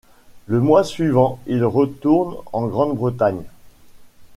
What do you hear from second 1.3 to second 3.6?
il retourne en Grande-Bretagne.